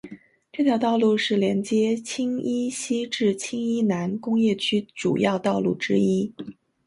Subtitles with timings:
[0.51, 6.33] 这条道路是连接青衣西至青衣南工业区主要道路之一。